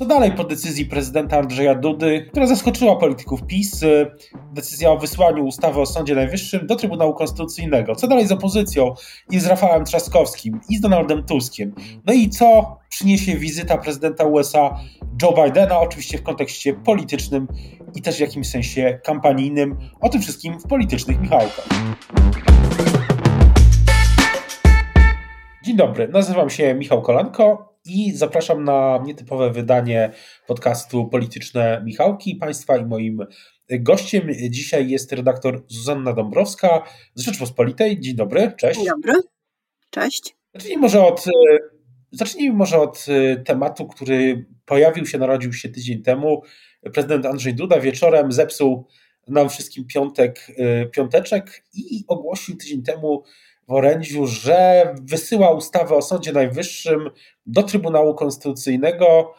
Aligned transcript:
Co 0.00 0.06
dalej 0.06 0.32
po 0.32 0.44
decyzji 0.44 0.86
prezydenta 0.86 1.38
Andrzeja 1.38 1.74
Dudy, 1.74 2.26
która 2.30 2.46
zaskoczyła 2.46 2.96
polityków 2.96 3.46
PiS, 3.46 3.84
decyzja 4.52 4.90
o 4.90 4.98
wysłaniu 4.98 5.44
ustawy 5.44 5.80
o 5.80 5.86
Sądzie 5.86 6.14
Najwyższym 6.14 6.66
do 6.66 6.76
Trybunału 6.76 7.14
Konstytucyjnego? 7.14 7.94
Co 7.94 8.08
dalej 8.08 8.26
z 8.26 8.32
opozycją 8.32 8.94
i 9.30 9.40
z 9.40 9.46
Rafałem 9.46 9.84
Trzaskowskim 9.84 10.60
i 10.68 10.76
z 10.76 10.80
Donaldem 10.80 11.24
Tuskiem? 11.24 11.74
No 12.06 12.12
i 12.12 12.28
co 12.28 12.78
przyniesie 12.88 13.36
wizyta 13.36 13.78
prezydenta 13.78 14.24
USA 14.24 14.80
Joe 15.22 15.44
Bidena, 15.44 15.80
oczywiście 15.80 16.18
w 16.18 16.22
kontekście 16.22 16.74
politycznym 16.74 17.48
i 17.94 18.02
też 18.02 18.16
w 18.16 18.20
jakimś 18.20 18.50
sensie 18.50 19.00
kampanijnym. 19.04 19.76
O 20.00 20.08
tym 20.08 20.22
wszystkim 20.22 20.60
w 20.60 20.66
politycznych 20.66 21.20
Michałkach. 21.20 21.68
Dzień 25.64 25.76
dobry, 25.76 26.08
nazywam 26.08 26.50
się 26.50 26.74
Michał 26.74 27.02
Kolanko 27.02 27.69
i 27.84 28.12
zapraszam 28.12 28.64
na 28.64 29.02
nietypowe 29.04 29.50
wydanie 29.50 30.12
podcastu 30.46 31.08
Polityczne 31.08 31.82
Michałki. 31.84 32.36
Państwa 32.36 32.76
i 32.76 32.84
moim 32.84 33.26
gościem 33.70 34.28
dzisiaj 34.50 34.88
jest 34.88 35.12
redaktor 35.12 35.64
Zuzanna 35.68 36.12
Dąbrowska 36.12 36.82
z 37.14 37.22
Rzeczpospolitej. 37.22 38.00
Dzień 38.00 38.16
dobry, 38.16 38.52
cześć. 38.56 38.80
Dzień 38.80 38.88
dobry, 38.88 39.12
cześć. 39.90 40.36
Zacznijmy 40.54 40.82
może 40.82 41.04
od, 41.04 41.24
zacznijmy 42.10 42.56
może 42.56 42.78
od 42.78 43.06
tematu, 43.44 43.86
który 43.86 44.46
pojawił 44.64 45.06
się, 45.06 45.18
narodził 45.18 45.52
się 45.52 45.68
tydzień 45.68 46.02
temu. 46.02 46.42
Prezydent 46.92 47.26
Andrzej 47.26 47.54
Duda 47.54 47.80
wieczorem 47.80 48.32
zepsuł 48.32 48.86
nam 49.28 49.48
wszystkim 49.48 49.86
piątek, 49.86 50.46
piąteczek 50.92 51.64
i 51.74 52.04
ogłosił 52.08 52.56
tydzień 52.56 52.82
temu 52.82 53.22
w 53.70 53.72
orędziu, 53.72 54.26
że 54.26 54.84
wysyła 55.02 55.50
ustawę 55.50 55.94
o 55.94 56.02
Sądzie 56.02 56.32
Najwyższym 56.32 57.10
do 57.46 57.62
Trybunału 57.62 58.14
Konstytucyjnego. 58.14 59.34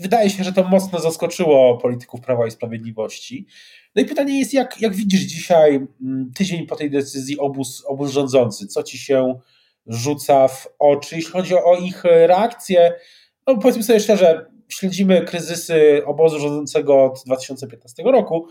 Wydaje 0.00 0.30
się, 0.30 0.44
że 0.44 0.52
to 0.52 0.64
mocno 0.64 0.98
zaskoczyło 0.98 1.78
polityków 1.78 2.20
Prawa 2.20 2.46
i 2.46 2.50
Sprawiedliwości. 2.50 3.46
No 3.94 4.02
i 4.02 4.04
pytanie 4.04 4.38
jest, 4.38 4.54
jak, 4.54 4.80
jak 4.80 4.94
widzisz 4.94 5.20
dzisiaj, 5.20 5.86
tydzień 6.36 6.66
po 6.66 6.76
tej 6.76 6.90
decyzji, 6.90 7.38
obóz, 7.38 7.84
obóz 7.86 8.10
rządzący? 8.10 8.66
Co 8.66 8.82
ci 8.82 8.98
się 8.98 9.34
rzuca 9.86 10.48
w 10.48 10.68
oczy, 10.78 11.16
jeśli 11.16 11.30
chodzi 11.30 11.54
o 11.54 11.76
ich 11.76 12.04
reakcję? 12.04 12.92
No 13.46 13.58
powiedzmy 13.58 13.82
sobie 13.82 14.00
szczerze, 14.00 14.46
śledzimy 14.68 15.24
kryzysy 15.24 16.02
obozu 16.06 16.38
rządzącego 16.38 17.04
od 17.04 17.22
2015 17.26 18.02
roku, 18.02 18.48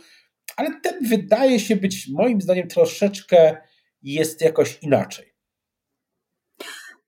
ale 0.57 0.69
ten 0.83 1.07
wydaje 1.07 1.59
się 1.59 1.75
być 1.75 2.07
moim 2.09 2.41
zdaniem 2.41 2.67
troszeczkę 2.67 3.57
jest 4.03 4.41
jakoś 4.41 4.79
inaczej? 4.81 5.33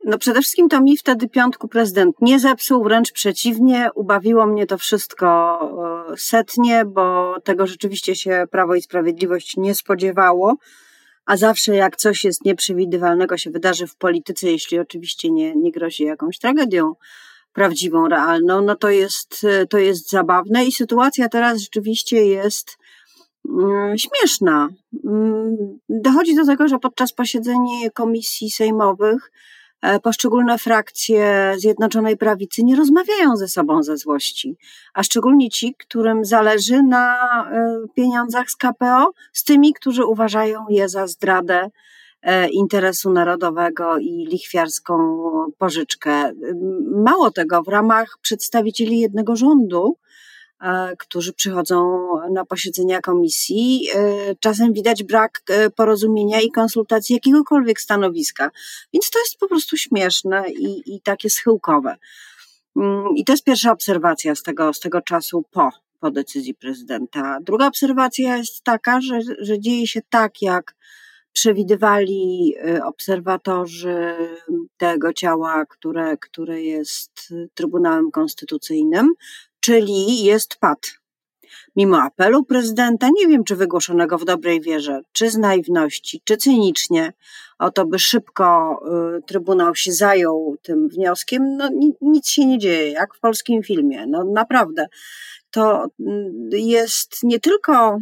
No 0.05 0.17
przede 0.17 0.41
wszystkim 0.41 0.69
to 0.69 0.81
mi 0.81 0.97
wtedy 0.97 1.29
piątku 1.29 1.67
prezydent 1.67 2.15
nie 2.21 2.39
zepsuł, 2.39 2.83
wręcz 2.83 3.11
przeciwnie, 3.11 3.89
ubawiło 3.95 4.45
mnie 4.45 4.65
to 4.65 4.77
wszystko 4.77 5.59
e, 6.11 6.17
setnie, 6.17 6.85
bo 6.85 7.35
tego 7.43 7.67
rzeczywiście 7.67 8.15
się 8.15 8.45
Prawo 8.51 8.75
i 8.75 8.81
Sprawiedliwość 8.81 9.57
nie 9.57 9.75
spodziewało, 9.75 10.55
a 11.25 11.37
zawsze 11.37 11.75
jak 11.75 11.95
coś 11.95 12.23
jest 12.23 12.45
nieprzewidywalnego 12.45 13.37
się 13.37 13.51
wydarzy 13.51 13.87
w 13.87 13.95
polityce, 13.95 14.51
jeśli 14.51 14.79
oczywiście 14.79 15.31
nie, 15.31 15.55
nie 15.55 15.71
grozi 15.71 16.03
jakąś 16.03 16.39
tragedią 16.39 16.93
prawdziwą, 17.53 18.07
realną, 18.07 18.61
no 18.61 18.75
to 18.75 18.89
jest, 18.89 19.45
to 19.69 19.77
jest 19.77 20.09
zabawne 20.09 20.65
i 20.65 20.71
sytuacja 20.71 21.29
teraz 21.29 21.61
rzeczywiście 21.61 22.25
jest 22.25 22.77
Mm, 23.49 23.97
śmieszna. 23.97 24.69
Mm, 25.05 25.79
dochodzi 25.89 26.35
do 26.35 26.45
tego, 26.45 26.67
że 26.67 26.79
podczas 26.79 27.13
posiedzeń 27.13 27.59
komisji 27.93 28.51
sejmowych 28.51 29.31
e, 29.81 29.99
poszczególne 29.99 30.57
frakcje 30.57 31.53
Zjednoczonej 31.57 32.17
Prawicy 32.17 32.63
nie 32.63 32.75
rozmawiają 32.75 33.37
ze 33.37 33.47
sobą 33.47 33.83
ze 33.83 33.97
złości, 33.97 34.57
a 34.93 35.03
szczególnie 35.03 35.49
ci, 35.49 35.75
którym 35.79 36.25
zależy 36.25 36.83
na 36.83 37.15
e, 37.51 37.77
pieniądzach 37.95 38.49
z 38.49 38.55
KPO, 38.55 39.11
z 39.33 39.43
tymi, 39.43 39.73
którzy 39.73 40.05
uważają 40.05 40.65
je 40.69 40.89
za 40.89 41.07
zdradę 41.07 41.69
e, 42.21 42.49
interesu 42.49 43.11
narodowego 43.11 43.97
i 43.97 44.27
lichwiarską 44.31 45.23
pożyczkę. 45.57 46.31
Mało 46.91 47.31
tego, 47.31 47.63
w 47.63 47.67
ramach 47.67 48.17
przedstawicieli 48.21 48.99
jednego 48.99 49.35
rządu 49.35 49.97
którzy 50.99 51.33
przychodzą 51.33 52.07
na 52.31 52.45
posiedzenia 52.45 53.01
komisji. 53.01 53.87
E, 53.95 54.35
czasem 54.39 54.73
widać 54.73 55.03
brak 55.03 55.41
e, 55.49 55.69
porozumienia 55.69 56.41
i 56.41 56.51
konsultacji 56.51 57.13
jakiegokolwiek 57.13 57.81
stanowiska. 57.81 58.51
Więc 58.93 59.09
to 59.09 59.19
jest 59.19 59.37
po 59.37 59.47
prostu 59.47 59.77
śmieszne 59.77 60.49
i, 60.49 60.95
i 60.95 61.01
takie 61.01 61.29
schyłkowe. 61.29 61.97
Mm, 62.75 63.05
I 63.15 63.25
to 63.25 63.33
jest 63.33 63.43
pierwsza 63.43 63.71
obserwacja 63.71 64.35
z 64.35 64.43
tego, 64.43 64.73
z 64.73 64.79
tego 64.79 65.01
czasu 65.01 65.43
po, 65.51 65.69
po 65.99 66.11
decyzji 66.11 66.53
prezydenta. 66.53 67.37
Druga 67.41 67.67
obserwacja 67.67 68.37
jest 68.37 68.63
taka, 68.63 69.01
że, 69.01 69.19
że 69.39 69.59
dzieje 69.59 69.87
się 69.87 70.01
tak, 70.09 70.41
jak 70.41 70.75
przewidywali 71.33 72.55
obserwatorzy 72.83 74.15
tego 74.77 75.13
ciała, 75.13 75.65
które, 75.65 76.17
które 76.17 76.61
jest 76.61 77.33
Trybunałem 77.53 78.11
Konstytucyjnym, 78.11 79.13
czyli 79.65 80.23
jest 80.23 80.55
pad. 80.59 80.79
Mimo 81.75 82.01
apelu 82.01 82.43
prezydenta, 82.43 83.09
nie 83.15 83.27
wiem 83.27 83.43
czy 83.43 83.55
wygłoszonego 83.55 84.17
w 84.17 84.25
dobrej 84.25 84.61
wierze, 84.61 85.01
czy 85.11 85.29
z 85.29 85.37
naiwności, 85.37 86.21
czy 86.23 86.37
cynicznie, 86.37 87.13
o 87.59 87.71
to 87.71 87.85
by 87.85 87.99
szybko 87.99 88.79
y, 89.17 89.21
Trybunał 89.21 89.75
się 89.75 89.91
zajął 89.91 90.57
tym 90.61 90.89
wnioskiem, 90.89 91.57
no 91.57 91.69
nic 92.01 92.29
się 92.29 92.45
nie 92.45 92.57
dzieje, 92.57 92.91
jak 92.91 93.15
w 93.15 93.19
polskim 93.19 93.63
filmie. 93.63 94.05
No 94.07 94.23
naprawdę, 94.23 94.87
to 95.51 95.85
y, 95.85 96.59
jest 96.59 97.23
nie 97.23 97.39
tylko 97.39 97.97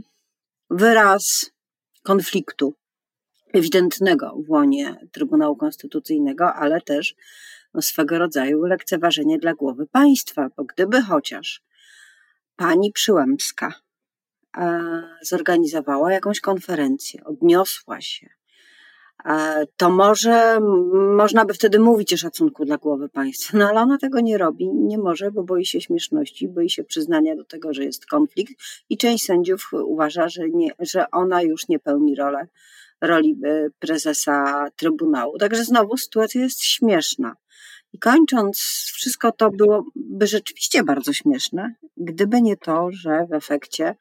wyraz 0.70 1.52
konfliktu 2.04 2.74
ewidentnego 3.54 4.36
w 4.48 4.50
łonie 4.50 4.96
Trybunału 5.12 5.56
Konstytucyjnego, 5.56 6.54
ale 6.54 6.82
też 6.82 7.16
no, 7.74 7.82
swego 7.82 8.18
rodzaju 8.18 8.66
lekceważenie 8.66 9.40
dla 9.40 9.54
głowy 9.54 9.88
państwa, 9.88 10.50
bo 10.58 10.64
gdyby 10.64 11.02
chociaż 11.02 11.62
pani 12.56 12.92
Przyłębska 12.92 13.74
e, 14.58 15.04
zorganizowała 15.22 16.14
jakąś 16.14 16.40
konferencję, 16.40 17.24
odniosła 17.24 18.02
się, 18.02 18.30
e, 19.26 19.66
to 19.78 19.90
może 19.90 20.60
można 21.18 21.46
by 21.46 21.54
wtedy 21.54 21.80
mówić 21.80 22.14
o 22.14 22.18
szacunku 22.18 22.66
dla 22.66 22.78
głowy 22.78 23.10
państwa, 23.10 23.58
no 23.58 23.70
ale 23.70 23.82
ona 23.82 23.98
tego 23.98 24.20
nie 24.20 24.38
robi, 24.38 24.70
nie 24.74 24.98
może, 24.98 25.32
bo 25.32 25.44
boi 25.44 25.66
się 25.66 25.82
śmieszności, 25.82 26.48
boi 26.48 26.70
się 26.70 26.84
przyznania 26.84 27.36
do 27.36 27.44
tego, 27.44 27.74
że 27.74 27.84
jest 27.84 28.06
konflikt 28.06 28.54
i 28.90 28.98
część 28.98 29.26
sędziów 29.26 29.70
uważa, 29.74 30.30
że, 30.30 30.50
nie, 30.50 30.72
że 30.80 31.12
ona 31.12 31.42
już 31.42 31.68
nie 31.68 31.80
pełni 31.80 32.16
rolę, 32.16 32.48
roli 33.02 33.40
e, 33.46 33.70
prezesa 33.80 34.68
Trybunału. 34.76 35.38
Także 35.38 35.64
znowu 35.64 35.98
sytuacja 35.98 36.42
jest 36.42 36.64
śmieszna. 36.64 37.36
I 37.94 38.00
kończąc, 38.00 38.58
wszystko 38.94 39.32
to 39.32 39.52
byłoby 39.52 40.28
rzeczywiście 40.28 40.84
bardzo 40.84 41.14
śmieszne, 41.14 41.76
gdyby 41.98 42.42
nie 42.42 42.58
to, 42.58 42.92
że 42.92 43.26
w 43.30 43.34
efekcie 43.34 43.96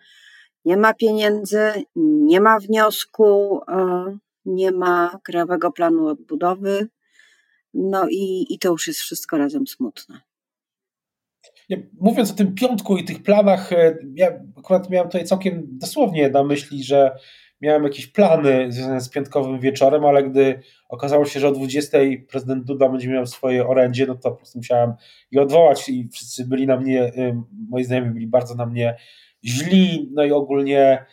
nie 0.65 0.77
ma 0.77 0.95
pieniędzy, 0.95 1.73
nie 1.97 2.41
ma 2.41 2.59
wniosku, 2.59 3.61
e, 3.69 4.19
nie 4.45 4.73
ma 4.73 5.19
krajowego 5.25 5.73
planu 5.73 6.07
odbudowy, 6.07 6.89
no 7.75 8.07
i, 8.09 8.47
i 8.51 8.59
to 8.59 8.69
już 8.69 8.87
jest 8.87 9.01
wszystko 9.01 9.39
razem 9.39 9.67
smutne. 9.67 10.21
Mówiąc 12.01 12.31
o 12.31 12.35
tym 12.35 12.55
piątku 12.55 12.97
i 12.97 13.05
tych 13.05 13.23
planach, 13.23 13.73
e, 13.73 13.99
ja 14.15 14.29
akurat 14.57 14.91
miałem 14.91 15.09
tutaj 15.09 15.25
całkiem 15.25 15.67
dosłownie 15.67 16.31
na 16.31 16.45
myśli, 16.45 16.85
że 16.85 17.11
miałem 17.63 17.85
jakieś 17.85 18.07
plany 18.07 18.73
związane 18.73 19.01
z 19.01 19.09
piątkowym 19.09 19.61
wieczorem, 19.61 20.05
ale 20.05 20.23
gdy 20.25 20.61
okazało 20.89 21.25
się, 21.25 21.41
że 21.41 21.49
o 21.49 21.53
20 21.53 21.99
prezydent 22.29 22.65
Duda 22.65 22.89
będzie 22.89 23.09
miał 23.09 23.27
swoje 23.27 23.67
orędzie, 23.67 24.07
no 24.07 24.15
to 24.15 24.31
po 24.31 24.37
prostu 24.37 24.59
musiałem 24.59 24.93
je 25.31 25.43
odwołać 25.43 25.89
i 25.89 26.09
wszyscy 26.13 26.47
byli 26.47 26.67
na 26.67 26.77
mnie, 26.77 27.05
y, 27.05 27.37
moi 27.69 27.85
znajomi 27.85 28.11
byli 28.11 28.27
bardzo 28.27 28.55
na 28.55 28.67
mnie 28.67 28.97
źli, 29.45 30.11
no 30.13 30.25
i 30.25 30.33
ogólnie 30.33 31.05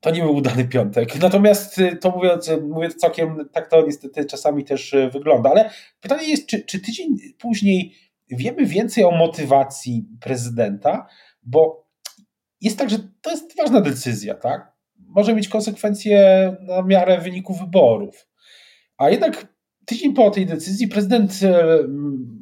to 0.00 0.10
nie 0.10 0.22
był 0.22 0.34
udany 0.34 0.64
piątek. 0.64 1.20
Natomiast 1.20 1.78
y, 1.78 1.96
to 1.96 2.10
mówiąc, 2.10 2.50
mówiąc 2.68 2.96
całkiem, 2.96 3.48
tak 3.52 3.70
to 3.70 3.86
niestety 3.86 4.24
czasami 4.24 4.64
też 4.64 4.92
y, 4.92 5.10
wygląda. 5.10 5.50
Ale 5.50 5.70
pytanie 6.00 6.30
jest, 6.30 6.46
czy, 6.46 6.64
czy 6.64 6.80
tydzień 6.80 7.16
później 7.38 7.94
wiemy 8.30 8.66
więcej 8.66 9.04
o 9.04 9.10
motywacji 9.10 10.06
prezydenta, 10.20 11.06
bo 11.42 11.86
jest 12.60 12.78
tak, 12.78 12.90
że 12.90 12.98
to 13.20 13.30
jest 13.30 13.56
ważna 13.56 13.80
decyzja, 13.80 14.34
tak? 14.34 14.71
Może 15.14 15.34
mieć 15.34 15.48
konsekwencje 15.48 16.56
na 16.60 16.82
miarę 16.82 17.18
wyniku 17.18 17.54
wyborów. 17.54 18.28
A 18.96 19.10
jednak 19.10 19.46
tydzień 19.86 20.14
po 20.14 20.30
tej 20.30 20.46
decyzji 20.46 20.88
prezydent 20.88 21.40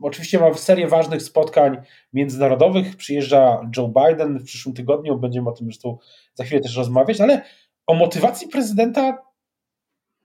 oczywiście 0.03 0.39
ma 0.39 0.55
serię 0.55 0.89
ważnych 0.89 1.23
spotkań 1.23 1.77
międzynarodowych. 2.13 2.97
Przyjeżdża 2.97 3.71
Joe 3.77 3.89
Biden 3.89 4.39
w 4.39 4.45
przyszłym 4.45 4.75
tygodniu, 4.75 5.19
będziemy 5.19 5.49
o 5.49 5.53
tym 5.53 5.67
zresztą 5.67 5.99
za 6.35 6.45
chwilę 6.45 6.61
też 6.61 6.77
rozmawiać, 6.77 7.21
ale 7.21 7.43
o 7.87 7.95
motywacji 7.95 8.49
prezydenta 8.49 9.19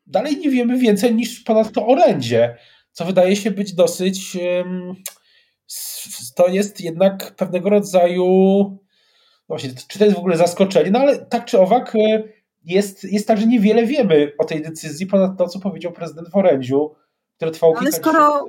dalej 0.08 0.38
nie 0.38 0.50
wiemy 0.50 0.78
więcej 0.78 1.16
niż 1.16 1.40
ponadto 1.40 1.88
orędzie, 1.88 2.58
co 2.92 3.06
wydaje 3.06 3.36
się 3.36 3.52
być 3.52 3.74
dosyć. 3.74 4.38
To 6.36 6.48
jest 6.48 6.82
jednak 6.82 7.36
pewnego 7.36 7.70
rodzaju. 7.70 8.26
Właśnie, 9.48 9.70
czy 9.88 10.00
to 10.00 10.06
jest 10.06 10.18
w 10.18 10.20
ogóle 10.20 10.38
zaskoczenie? 10.38 10.92
No 10.92 11.00
ale 11.00 11.18
tak 11.18 11.46
czy 11.46 11.60
owak, 11.60 11.96
e, 11.96 12.24
jest, 12.66 13.04
jest 13.04 13.28
tak, 13.28 13.38
że 13.38 13.48
niewiele 13.48 13.86
wiemy 13.86 14.32
o 14.38 14.46
tej 14.46 14.62
decyzji, 14.62 15.08
ponad 15.08 15.38
to, 15.38 15.48
co 15.48 15.60
powiedział 15.60 15.92
prezydent 15.92 16.30
w 16.30 16.36
orędziu, 16.36 16.96
które 17.36 17.52
trwało 17.52 17.74
no, 17.74 17.80
ale 17.80 17.92
skoro, 17.92 18.46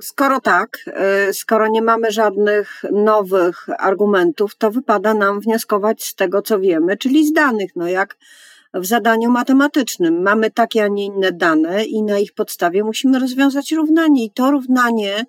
skoro 0.00 0.40
tak, 0.40 0.78
e, 0.86 1.32
skoro 1.32 1.68
nie 1.68 1.82
mamy 1.82 2.12
żadnych 2.12 2.82
nowych 2.92 3.66
argumentów, 3.78 4.56
to 4.56 4.70
wypada 4.70 5.14
nam 5.14 5.40
wnioskować 5.40 6.04
z 6.04 6.14
tego, 6.14 6.42
co 6.42 6.60
wiemy, 6.60 6.96
czyli 6.96 7.26
z 7.26 7.32
danych. 7.32 7.76
No 7.76 7.88
jak 7.88 8.16
w 8.74 8.86
zadaniu 8.86 9.30
matematycznym. 9.30 10.22
Mamy 10.22 10.50
takie, 10.50 10.84
a 10.84 10.88
nie 10.88 11.04
inne 11.04 11.32
dane 11.32 11.84
i 11.84 12.02
na 12.02 12.18
ich 12.18 12.32
podstawie 12.32 12.84
musimy 12.84 13.18
rozwiązać 13.18 13.72
równanie. 13.72 14.24
I 14.24 14.30
to 14.30 14.50
równanie 14.50 15.24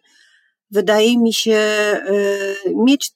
wydaje 0.72 1.18
mi 1.18 1.34
się 1.34 1.60
y, 2.10 2.74
mieć 2.76 3.12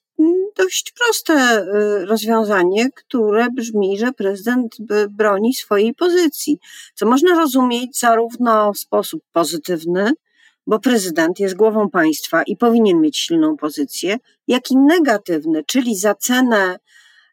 dość 0.56 0.92
proste 0.92 1.62
y, 1.62 2.06
rozwiązanie, 2.06 2.90
które 2.90 3.46
brzmi, 3.50 3.98
że 3.98 4.12
prezydent 4.12 4.76
broni 5.10 5.54
swojej 5.54 5.94
pozycji, 5.94 6.58
co 6.94 7.06
można 7.06 7.34
rozumieć 7.34 7.98
zarówno 7.98 8.72
w 8.72 8.78
sposób 8.78 9.22
pozytywny, 9.32 10.12
bo 10.66 10.78
prezydent 10.78 11.40
jest 11.40 11.56
głową 11.56 11.90
państwa 11.90 12.42
i 12.42 12.56
powinien 12.56 13.00
mieć 13.00 13.18
silną 13.18 13.56
pozycję, 13.56 14.16
jak 14.48 14.70
i 14.70 14.76
negatywny, 14.76 15.64
czyli 15.66 15.96
za 15.96 16.14
cenę 16.14 16.78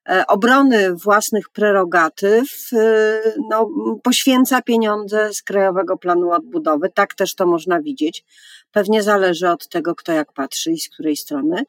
E, 0.09 0.27
obrony 0.27 0.93
własnych 0.93 1.49
prerogatyw 1.49 2.73
e, 2.73 3.21
no, 3.49 3.69
poświęca 4.03 4.61
pieniądze 4.61 5.33
z 5.33 5.41
Krajowego 5.41 5.97
Planu 5.97 6.31
Odbudowy. 6.31 6.89
Tak 6.89 7.13
też 7.13 7.35
to 7.35 7.45
można 7.45 7.81
widzieć. 7.81 8.25
Pewnie 8.71 9.03
zależy 9.03 9.49
od 9.49 9.67
tego, 9.67 9.95
kto 9.95 10.11
jak 10.11 10.33
patrzy 10.33 10.71
i 10.71 10.79
z 10.79 10.89
której 10.89 11.17
strony. 11.17 11.63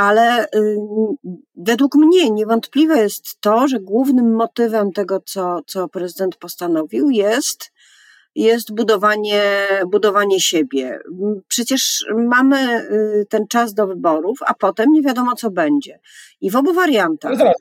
Ale 0.00 0.44
y, 0.44 0.76
według 1.56 1.94
mnie 1.94 2.30
niewątpliwe 2.30 2.98
jest 2.98 3.40
to, 3.40 3.68
że 3.68 3.80
głównym 3.80 4.34
motywem 4.34 4.92
tego, 4.92 5.20
co, 5.20 5.60
co 5.66 5.88
prezydent 5.88 6.36
postanowił, 6.36 7.10
jest 7.10 7.70
jest 8.34 8.74
budowanie, 8.74 9.42
budowanie 9.90 10.40
siebie. 10.40 10.98
Przecież 11.48 12.06
mamy 12.16 12.82
y, 12.90 13.26
ten 13.28 13.46
czas 13.48 13.74
do 13.74 13.86
wyborów, 13.86 14.38
a 14.46 14.54
potem 14.54 14.92
nie 14.92 15.02
wiadomo, 15.02 15.34
co 15.34 15.50
będzie. 15.50 16.00
I 16.40 16.50
w 16.50 16.56
obu 16.56 16.72
wariantach. 16.72 17.38
No, 17.38 17.52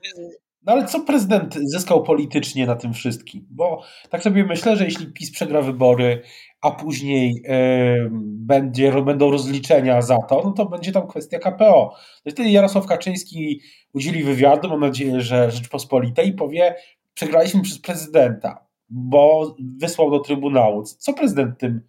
no 0.65 0.71
ale 0.73 0.85
co 0.85 0.99
prezydent 0.99 1.55
zyskał 1.63 2.03
politycznie 2.03 2.65
na 2.65 2.75
tym 2.75 2.93
wszystkim? 2.93 3.47
Bo 3.49 3.83
tak 4.09 4.23
sobie 4.23 4.45
myślę, 4.45 4.77
że 4.77 4.85
jeśli 4.85 5.13
PiS 5.13 5.31
przegra 5.31 5.61
wybory, 5.61 6.21
a 6.61 6.71
później 6.71 7.33
yy, 7.33 8.09
będzie, 8.21 9.01
będą 9.01 9.31
rozliczenia 9.31 10.01
za 10.01 10.17
to, 10.17 10.41
no 10.45 10.51
to 10.51 10.65
będzie 10.65 10.91
tam 10.91 11.07
kwestia 11.07 11.39
KPO. 11.39 11.95
No 12.25 12.31
wtedy 12.31 12.49
Jarosław 12.49 12.85
Kaczyński 12.85 13.61
udzieli 13.93 14.23
wywiadu, 14.23 14.69
mam 14.69 14.79
nadzieję, 14.79 15.21
że 15.21 15.51
Rzeczpospolitej 15.51 16.27
i 16.27 16.33
powie, 16.33 16.75
przegraliśmy 17.13 17.61
przez 17.61 17.79
prezydenta 17.79 18.69
bo 18.89 19.55
wysłał 19.77 20.11
do 20.11 20.19
Trybunału. 20.19 20.83
Co 20.83 21.13
prezydent 21.13 21.59
tym 21.59 21.81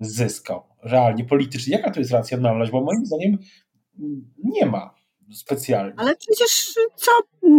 zyskał 0.00 0.62
realnie, 0.82 1.24
politycznie? 1.24 1.76
Jaka 1.76 1.90
to 1.90 2.00
jest 2.00 2.12
racjonalność? 2.12 2.72
Bo 2.72 2.80
moim 2.80 3.06
zdaniem 3.06 3.38
nie 4.44 4.66
ma 4.66 4.95
specjalnie. 5.34 5.92
Ale 5.96 6.16
przecież 6.16 6.74
co 6.96 7.10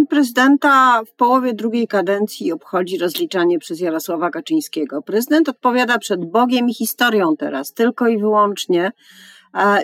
prezydenta 0.10 1.04
w 1.08 1.14
połowie 1.14 1.54
drugiej 1.54 1.88
kadencji 1.88 2.52
obchodzi 2.52 2.98
rozliczanie 2.98 3.60
przez 3.60 3.80
Jarosława 3.80 4.30
Kaczyńskiego? 4.30 5.02
Prezydent 5.02 5.50
odpowiada 5.50 6.00
przed 6.00 6.26
Bogiem 6.26 6.70
i 6.70 6.74
historią 6.74 7.36
teraz, 7.38 7.74
tylko 7.74 8.08
i 8.08 8.18
wyłącznie 8.18 8.92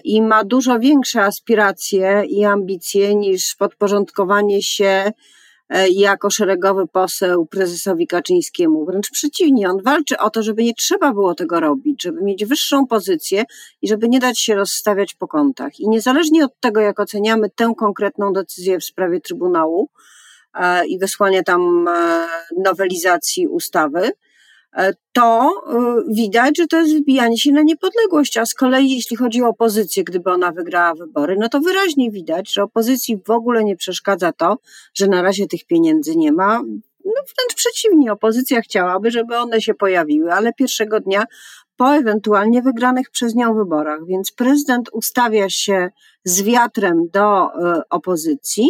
i 0.04 0.22
ma 0.22 0.44
dużo 0.44 0.80
większe 0.80 1.22
aspiracje 1.22 2.24
i 2.28 2.46
ambicje 2.46 3.16
niż 3.16 3.56
podporządkowanie 3.56 4.62
się 4.62 4.86
E, 4.96 5.12
jako 5.92 6.30
szeregowy 6.30 6.88
poseł 6.88 7.46
prezesowi 7.46 8.08
Kaczyńskiemu. 8.08 8.86
Wręcz 8.86 9.12
przeciwnie, 9.12 9.70
on 9.70 9.82
walczy 9.82 10.18
o 10.18 10.30
to, 10.30 10.44
żeby 10.44 10.64
nie 10.64 10.74
trzeba 10.74 11.14
było 11.14 11.36
tego 11.36 11.60
robić, 11.60 12.04
żeby 12.04 12.22
mieć 12.22 12.46
wyższą 12.46 12.88
pozycję 12.88 13.44
i 13.82 13.88
żeby 13.88 14.10
nie 14.10 14.20
dać 14.20 14.40
się 14.40 14.56
rozstawiać 14.56 15.14
po 15.14 15.28
kątach. 15.28 15.80
I 15.80 15.90
niezależnie 15.90 16.46
od 16.46 16.60
tego, 16.60 16.82
jak 16.82 17.00
oceniamy 17.00 17.50
tę 17.50 17.74
konkretną 17.78 18.34
decyzję 18.34 18.80
w 18.80 18.86
sprawie 18.86 19.22
Trybunału 19.22 19.90
e, 20.54 20.86
i 20.86 21.00
wysłania 21.00 21.44
tam 21.44 21.88
e, 21.88 22.28
nowelizacji 22.58 23.48
ustawy, 23.48 24.12
E, 24.12 24.12
to 25.12 25.52
e, 25.68 26.14
widać, 26.14 26.58
że 26.58 26.68
to 26.68 26.80
jest 26.80 26.94
wybijanie 26.94 27.38
się 27.38 27.52
na 27.52 27.62
niepodległość. 27.62 28.38
A 28.38 28.46
z 28.46 28.54
kolei, 28.54 28.92
jeśli 28.92 29.18
chodzi 29.18 29.42
o 29.44 29.48
opozycję, 29.48 30.04
gdyby 30.04 30.32
ona 30.32 30.52
wygrała 30.52 30.94
wybory, 30.94 31.36
no 31.40 31.50
to 31.50 31.60
wyraźnie 31.60 32.12
widać, 32.12 32.54
że 32.54 32.64
opozycji 32.64 33.18
w 33.28 33.30
ogóle 33.30 33.64
nie 33.64 33.76
przeszkadza 33.76 34.32
to, 34.32 34.58
że 34.94 35.08
na 35.08 35.22
razie 35.22 35.48
tych 35.48 35.66
pieniędzy 35.66 36.16
nie 36.16 36.32
ma. 36.32 36.62
No 37.06 37.22
wręcz 37.22 37.56
przeciwnie, 37.56 38.12
opozycja 38.12 38.62
chciałaby, 38.62 39.12
żeby 39.12 39.38
one 39.38 39.62
się 39.62 39.74
pojawiły, 39.74 40.34
ale 40.34 40.54
pierwszego 40.54 41.00
dnia 41.00 41.26
po 41.78 41.96
ewentualnie 41.96 42.62
wygranych 42.62 43.10
przez 43.10 43.36
nią 43.36 43.56
wyborach. 43.56 44.00
Więc 44.08 44.32
prezydent 44.32 44.90
ustawia 44.94 45.50
się 45.50 45.90
z 46.24 46.42
wiatrem 46.42 47.10
do 47.14 47.54
e, 47.54 47.82
opozycji, 47.90 48.70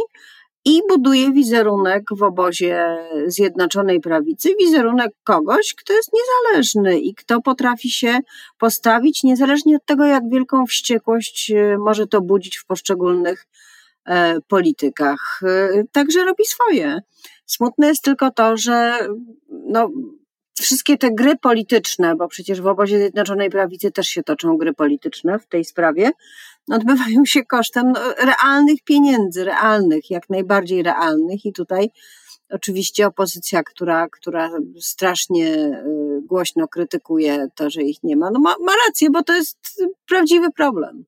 i 0.66 0.82
buduje 0.90 1.32
wizerunek 1.32 2.04
w 2.12 2.24
obozie 2.24 2.98
Zjednoczonej 3.26 4.00
Prawicy, 4.00 4.56
wizerunek 4.60 5.12
kogoś, 5.24 5.74
kto 5.74 5.94
jest 5.94 6.10
niezależny 6.14 7.00
i 7.00 7.16
kto 7.16 7.42
potrafi 7.42 7.90
się 7.90 8.20
postawić, 8.60 9.24
niezależnie 9.24 9.76
od 9.76 9.86
tego, 9.86 10.06
jak 10.06 10.30
wielką 10.30 10.66
wściekłość 10.66 11.52
e, 11.52 11.78
może 11.78 12.08
to 12.08 12.22
budzić 12.22 12.58
w 12.58 12.66
poszczególnych 12.66 13.48
e, 14.06 14.42
politykach. 14.48 15.42
E, 15.44 15.84
także 15.92 16.26
robi 16.26 16.46
swoje. 16.46 17.00
Smutne 17.46 17.88
jest 17.88 18.04
tylko 18.04 18.32
to, 18.32 18.58
że 18.58 18.98
no, 19.50 19.90
wszystkie 20.60 20.98
te 20.98 21.12
gry 21.12 21.36
polityczne, 21.38 22.16
bo 22.16 22.28
przecież 22.28 22.62
w 22.62 22.68
obozie 22.68 22.98
Zjednoczonej 22.98 23.50
Prawicy 23.50 23.92
też 23.92 24.08
się 24.08 24.24
toczą 24.24 24.58
gry 24.58 24.74
polityczne 24.74 25.40
w 25.40 25.48
tej 25.48 25.66
sprawie, 25.66 26.12
odbywają 26.72 27.26
się 27.26 27.46
kosztem 27.46 27.92
no, 27.92 28.00
realnych 28.14 28.84
pieniędzy, 28.84 29.44
realnych, 29.44 30.10
jak 30.10 30.30
najbardziej 30.30 30.84
realnych 30.84 31.46
i 31.46 31.54
tutaj 31.54 31.90
oczywiście 32.50 33.08
opozycja, 33.08 33.64
która, 33.64 34.08
która 34.10 34.52
strasznie 34.80 35.48
y, 35.48 36.22
głośno 36.22 36.68
krytykuje 36.68 37.48
to, 37.56 37.70
że 37.70 37.82
ich 37.82 38.04
nie 38.04 38.16
ma, 38.16 38.32
no 38.32 38.40
ma, 38.40 38.56
ma 38.60 38.72
rację, 38.88 39.10
bo 39.10 39.24
to 39.24 39.36
jest 39.36 39.84
prawdziwy 40.08 40.52
problem. 40.52 41.06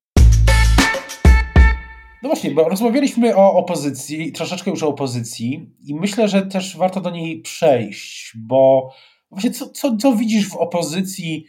No 2.23 2.29
właśnie, 2.29 2.51
bo 2.51 2.69
rozmawialiśmy 2.69 3.35
o 3.35 3.53
opozycji, 3.53 4.31
troszeczkę 4.31 4.71
już 4.71 4.83
o 4.83 4.87
opozycji 4.87 5.69
i 5.87 5.95
myślę, 5.95 6.27
że 6.27 6.41
też 6.41 6.77
warto 6.77 7.01
do 7.01 7.09
niej 7.09 7.41
przejść, 7.41 8.33
bo 8.35 8.89
właśnie 9.31 9.51
co, 9.51 9.69
co, 9.69 9.97
co 9.97 10.15
widzisz 10.15 10.49
w 10.49 10.55
opozycji 10.55 11.45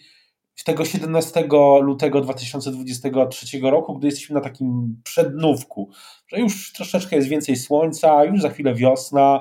tego 0.64 0.84
17 0.84 1.48
lutego 1.80 2.20
2023 2.20 3.60
roku, 3.62 3.98
gdy 3.98 4.06
jesteśmy 4.06 4.34
na 4.34 4.40
takim 4.40 5.00
przednówku, 5.04 5.90
że 6.28 6.40
już 6.40 6.72
troszeczkę 6.72 7.16
jest 7.16 7.28
więcej 7.28 7.56
słońca, 7.56 8.24
już 8.24 8.40
za 8.40 8.48
chwilę 8.48 8.74
wiosna, 8.74 9.40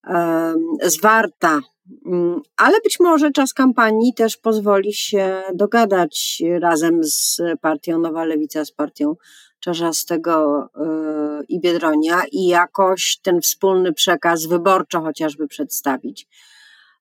um, 0.06 0.56
zwarta, 0.82 1.60
mm, 2.06 2.40
ale 2.56 2.80
być 2.84 3.00
może 3.00 3.30
czas 3.30 3.52
kampanii 3.52 4.14
też 4.14 4.36
pozwoli 4.36 4.94
się 4.94 5.42
dogadać 5.54 6.42
razem 6.60 7.04
z 7.04 7.42
partią 7.60 7.98
Nowa 7.98 8.24
Lewica, 8.24 8.64
z 8.64 8.72
partią 8.72 9.14
Czarzastego 9.64 10.66
yy, 10.76 11.44
i 11.48 11.60
Biedronia 11.60 12.22
i 12.32 12.46
jakoś 12.46 13.18
ten 13.22 13.40
wspólny 13.40 13.92
przekaz 13.92 14.46
wyborczo 14.46 15.00
chociażby 15.00 15.48
przedstawić. 15.48 16.28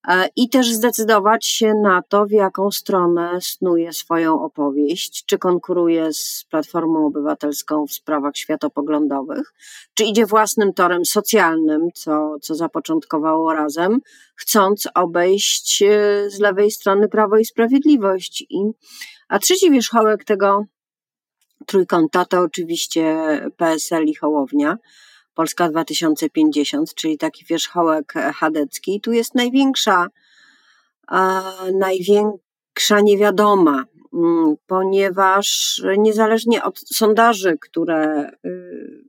E, 0.07 0.29
i 0.35 0.49
też 0.49 0.71
zdecydować 0.71 1.47
się 1.47 1.73
na 1.73 2.01
to, 2.01 2.25
w 2.25 2.31
jaką 2.31 2.71
stronę 2.71 3.39
snuje 3.41 3.93
swoją 3.93 4.41
opowieść, 4.41 5.25
czy 5.25 5.37
konkuruje 5.37 6.13
z 6.13 6.45
Platformą 6.49 7.05
Obywatelską 7.05 7.87
w 7.87 7.93
sprawach 7.93 8.37
światopoglądowych, 8.37 9.53
czy 9.93 10.03
idzie 10.03 10.25
własnym 10.25 10.73
torem 10.73 11.05
socjalnym, 11.05 11.89
co, 11.93 12.35
co 12.41 12.55
zapoczątkowało 12.55 13.53
razem, 13.53 13.99
chcąc 14.35 14.87
obejść 14.95 15.81
e, 15.81 16.29
z 16.29 16.39
lewej 16.39 16.71
strony 16.71 17.09
Prawo 17.09 17.37
i 17.37 17.45
Sprawiedliwość. 17.45 18.45
I, 18.49 18.57
a 19.27 19.39
trzeci 19.39 19.71
wierzchołek 19.71 20.23
tego 20.23 20.65
trójkąta 21.67 22.25
to 22.25 22.39
oczywiście 22.39 23.15
PSL 23.57 24.03
i 24.05 24.15
Hołownia. 24.15 24.77
Polska 25.33 25.69
2050, 25.69 26.95
czyli 26.95 27.17
taki 27.17 27.45
wierzchołek 27.45 28.13
chadecki. 28.13 29.01
Tu 29.01 29.11
jest 29.11 29.35
największa, 29.35 30.07
największa 31.73 33.01
niewiadoma, 33.03 33.85
mm, 34.13 34.55
ponieważ 34.67 35.81
niezależnie 35.97 36.63
od 36.63 36.79
sondaży, 36.79 37.57
które 37.61 38.31
y, 38.45 39.03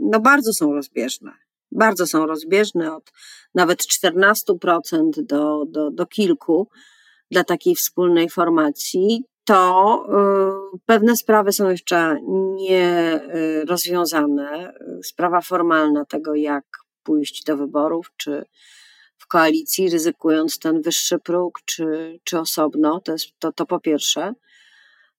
no 0.00 0.20
bardzo 0.20 0.52
są 0.52 0.72
rozbieżne, 0.72 1.32
bardzo 1.72 2.06
są 2.06 2.26
rozbieżne, 2.26 2.96
od 2.96 3.12
nawet 3.54 3.82
14% 3.82 5.22
do, 5.22 5.64
do, 5.68 5.90
do 5.90 6.06
kilku 6.06 6.68
dla 7.30 7.44
takiej 7.44 7.74
wspólnej 7.74 8.30
formacji, 8.30 9.24
to 9.46 10.04
y, 10.74 10.78
pewne 10.86 11.16
sprawy 11.16 11.52
są 11.52 11.70
jeszcze 11.70 12.18
nie 12.54 13.20
y, 13.34 13.64
rozwiązane. 13.64 14.72
Sprawa 15.04 15.40
formalna 15.40 16.04
tego, 16.04 16.34
jak 16.34 16.64
pójść 17.02 17.44
do 17.44 17.56
wyborów, 17.56 18.10
czy 18.16 18.44
w 19.18 19.26
koalicji, 19.26 19.90
ryzykując 19.90 20.58
ten 20.58 20.82
wyższy 20.82 21.18
próg, 21.18 21.60
czy, 21.64 22.18
czy 22.24 22.38
osobno, 22.38 23.00
to, 23.00 23.12
jest, 23.12 23.26
to, 23.38 23.52
to 23.52 23.66
po 23.66 23.80
pierwsze. 23.80 24.32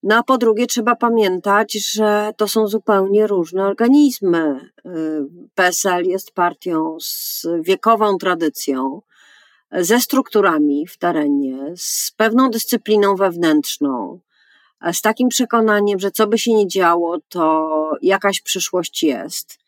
No 0.03 0.15
a 0.15 0.23
po 0.23 0.37
drugie, 0.37 0.67
trzeba 0.67 0.95
pamiętać, 0.95 1.73
że 1.93 2.31
to 2.37 2.47
są 2.47 2.67
zupełnie 2.67 3.27
różne 3.27 3.65
organizmy. 3.65 4.69
Y, 4.85 4.89
PSL 5.55 6.03
jest 6.03 6.31
partią 6.31 6.97
z 6.99 7.45
wiekową 7.61 8.17
tradycją, 8.17 9.01
ze 9.71 9.99
strukturami 9.99 10.87
w 10.87 10.97
terenie, 10.97 11.73
z 11.77 12.11
pewną 12.17 12.49
dyscypliną 12.49 13.15
wewnętrzną, 13.15 14.19
z 14.93 15.01
takim 15.01 15.29
przekonaniem, 15.29 15.99
że 15.99 16.11
co 16.11 16.27
by 16.27 16.37
się 16.37 16.53
nie 16.53 16.67
działo, 16.67 17.17
to 17.29 17.91
jakaś 18.01 18.41
przyszłość 18.41 19.03
jest. 19.03 19.59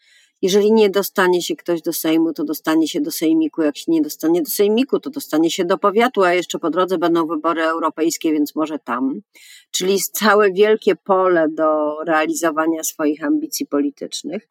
Jeżeli 0.41 0.73
nie 0.73 0.89
dostanie 0.89 1.41
się 1.41 1.55
ktoś 1.55 1.81
do 1.81 1.93
Sejmu, 1.93 2.33
to 2.33 2.43
dostanie 2.43 2.87
się 2.87 3.01
do 3.01 3.11
Sejmiku. 3.11 3.61
Jak 3.61 3.77
się 3.77 3.91
nie 3.91 4.01
dostanie 4.01 4.41
do 4.41 4.49
Sejmiku, 4.49 4.99
to 4.99 5.09
dostanie 5.09 5.51
się 5.51 5.65
do 5.65 5.77
powiatu, 5.77 6.23
a 6.23 6.33
jeszcze 6.33 6.59
po 6.59 6.69
drodze 6.69 6.97
będą 6.97 7.27
wybory 7.27 7.63
europejskie, 7.63 8.33
więc 8.33 8.55
może 8.55 8.79
tam. 8.79 9.21
Czyli 9.71 9.99
całe 9.99 10.51
wielkie 10.51 10.95
pole 10.95 11.47
do 11.49 11.97
realizowania 12.07 12.83
swoich 12.83 13.23
ambicji 13.23 13.65
politycznych. 13.65 14.47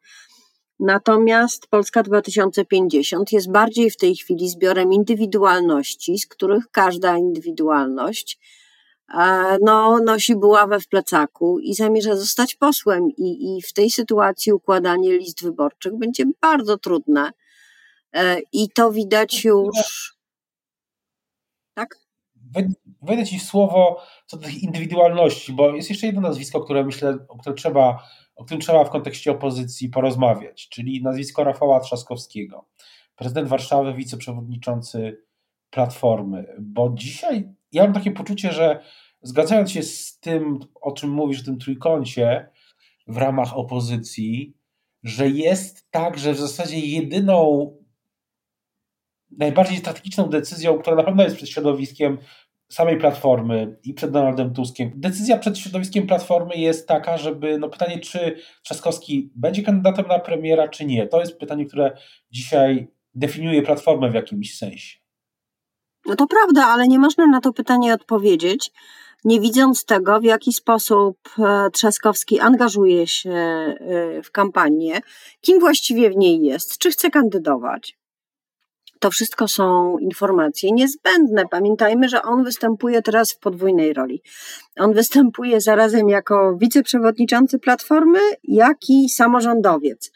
Natomiast 0.79 1.67
Polska 1.67 2.03
2050 2.03 3.31
jest 3.31 3.51
bardziej 3.51 3.89
w 3.89 3.97
tej 3.97 4.15
chwili 4.15 4.49
zbiorem 4.49 4.93
indywidualności, 4.93 6.19
z 6.19 6.27
których 6.27 6.71
każda 6.71 7.17
indywidualność 7.17 8.39
e, 9.17 9.57
no, 9.61 9.99
nosi 10.05 10.35
buławę 10.35 10.79
w 10.79 10.87
plecaku 10.87 11.59
i 11.59 11.73
zamierza 11.73 12.15
zostać 12.15 12.55
posłem. 12.55 13.09
I, 13.17 13.57
I 13.57 13.61
w 13.61 13.73
tej 13.73 13.91
sytuacji 13.91 14.53
układanie 14.53 15.17
list 15.17 15.43
wyborczych 15.43 15.97
będzie 15.97 16.23
bardzo 16.41 16.77
trudne. 16.77 17.31
E, 18.13 18.39
I 18.53 18.69
to 18.69 18.91
widać 18.91 19.43
już. 19.43 20.17
Tak? 21.73 21.95
Wejdę 23.01 23.25
Ci 23.25 23.39
w 23.39 23.43
słowo 23.43 24.01
co 24.25 24.37
do 24.37 24.45
tych 24.45 24.63
indywidualności, 24.63 25.53
bo 25.53 25.75
jest 25.75 25.89
jeszcze 25.89 26.05
jedno 26.05 26.21
nazwisko, 26.21 26.61
które 26.61 26.83
myślę, 26.83 27.17
o 27.27 27.37
które 27.37 27.55
trzeba 27.55 28.03
o 28.39 28.43
którym 28.43 28.61
trzeba 28.61 28.83
w 28.83 28.89
kontekście 28.89 29.31
opozycji 29.31 29.89
porozmawiać, 29.89 30.69
czyli 30.69 31.03
nazwisko 31.03 31.43
Rafała 31.43 31.79
Trzaskowskiego, 31.79 32.65
prezydent 33.15 33.47
Warszawy, 33.47 33.93
wiceprzewodniczący 33.93 35.23
Platformy. 35.69 36.55
Bo 36.59 36.89
dzisiaj 36.93 37.49
ja 37.71 37.83
mam 37.83 37.93
takie 37.93 38.11
poczucie, 38.11 38.51
że 38.51 38.83
zgadzając 39.21 39.71
się 39.71 39.83
z 39.83 40.19
tym, 40.19 40.59
o 40.81 40.91
czym 40.91 41.09
mówisz, 41.09 41.41
w 41.41 41.45
tym 41.45 41.57
trójkącie 41.57 42.49
w 43.07 43.17
ramach 43.17 43.57
opozycji, 43.57 44.57
że 45.03 45.29
jest 45.29 45.91
tak, 45.91 46.17
że 46.17 46.33
w 46.33 46.39
zasadzie 46.39 46.79
jedyną 46.79 47.71
najbardziej 49.31 49.77
strategiczną 49.77 50.29
decyzją, 50.29 50.79
która 50.79 50.95
na 50.95 51.03
pewno 51.03 51.23
jest 51.23 51.35
przed 51.35 51.49
środowiskiem 51.49 52.17
samej 52.69 52.97
Platformy 52.97 53.77
i 53.83 53.93
przed 53.93 54.11
Donaldem 54.11 54.53
Tuskiem. 54.53 54.91
Decyzja 54.95 55.37
przed 55.37 55.57
środowiskiem 55.57 56.07
Platformy 56.07 56.55
jest 56.55 56.87
taka, 56.87 57.17
żeby, 57.17 57.57
no 57.57 57.69
pytanie, 57.69 57.99
czy 57.99 58.35
Trzaskowski 58.63 59.31
będzie 59.35 59.63
kandydatem 59.63 60.07
na 60.07 60.19
premiera, 60.19 60.67
czy 60.67 60.85
nie. 60.85 61.07
To 61.07 61.19
jest 61.19 61.39
pytanie, 61.39 61.65
które 61.65 61.97
dzisiaj 62.31 62.87
definiuje 63.13 63.61
Platformę 63.61 64.11
w 64.11 64.13
jakimś 64.13 64.57
sensie. 64.57 64.97
No 66.05 66.15
to 66.15 66.27
prawda, 66.27 66.65
ale 66.65 66.87
nie 66.87 66.99
można 66.99 67.27
na 67.27 67.41
to 67.41 67.53
pytanie 67.53 67.93
odpowiedzieć, 67.93 68.71
nie 69.23 69.39
widząc 69.39 69.85
tego, 69.85 70.19
w 70.19 70.23
jaki 70.23 70.53
sposób 70.53 71.17
e, 71.39 71.69
Trzaskowski 71.73 72.39
angażuje 72.39 73.07
się 73.07 73.29
e, 73.29 73.75
w 74.23 74.31
kampanię, 74.31 74.99
kim 75.41 75.59
właściwie 75.59 76.09
w 76.09 76.15
niej 76.17 76.41
jest, 76.41 76.77
czy 76.77 76.91
chce 76.91 77.09
kandydować. 77.09 77.98
To 78.99 79.11
wszystko 79.11 79.47
są 79.47 79.97
informacje 79.97 80.71
niezbędne. 80.71 81.43
Pamiętajmy, 81.51 82.09
że 82.09 82.21
on 82.21 82.43
występuje 82.43 83.01
teraz 83.01 83.33
w 83.33 83.39
podwójnej 83.39 83.93
roli. 83.93 84.21
On 84.79 84.93
występuje 84.93 85.61
zarazem 85.61 86.09
jako 86.09 86.57
wiceprzewodniczący 86.57 87.59
Platformy, 87.59 88.19
jak 88.43 88.77
i 88.89 89.09
samorządowiec 89.09 90.11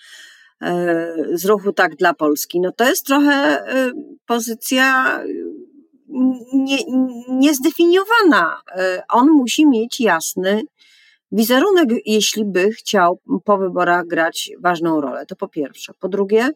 e, 0.62 1.14
z 1.34 1.46
ruchu 1.46 1.74
Tak 1.74 1.96
dla 1.96 2.14
Polski. 2.14 2.60
No 2.60 2.72
to 2.72 2.86
jest 2.86 3.06
trochę 3.06 3.34
e, 3.34 3.92
pozycja 4.28 5.20
nie, 6.54 6.78
niezdefiniowana. 7.30 8.62
E, 8.76 9.04
on 9.10 9.28
musi 9.30 9.68
mieć 9.68 10.02
jasny 10.02 10.64
wizerunek, 11.32 11.90
jeśli 12.06 12.46
by 12.46 12.72
chciał 12.72 13.20
po 13.46 13.58
wyborach 13.58 14.08
grać 14.08 14.52
ważną 14.60 15.02
rolę. 15.02 15.26
To 15.26 15.36
po 15.36 15.48
pierwsze. 15.48 15.94
Po 16.00 16.10
drugie, 16.10 16.50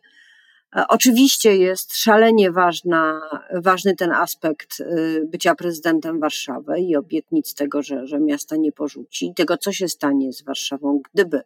oczywiście 0.88 1.58
jest 1.58 1.98
szalenie 1.98 2.52
ważna, 2.52 3.22
ważny 3.54 3.96
ten 3.96 4.12
aspekt 4.12 4.80
y, 4.80 5.26
bycia 5.26 5.56
prezydentem 5.56 6.20
Warszawy 6.20 6.80
i 6.80 6.96
obietnic 6.96 7.54
tego, 7.54 7.84
że, 7.84 8.08
że 8.08 8.20
miasta 8.20 8.56
nie 8.56 8.72
porzuci, 8.72 9.34
tego, 9.36 9.58
co 9.58 9.72
się 9.72 9.88
stanie 9.88 10.34
z 10.34 10.44
Warszawą, 10.44 11.02
gdyby 11.14 11.42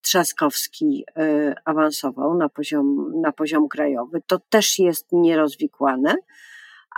Trzaskowski 0.00 1.04
y, 1.18 1.54
awansował 1.64 2.34
na 2.34 2.48
poziom, 2.48 3.12
na 3.20 3.32
poziom 3.32 3.68
krajowy. 3.68 4.22
To 4.26 4.38
też 4.38 4.78
jest 4.78 5.06
nierozwikłane. 5.12 6.14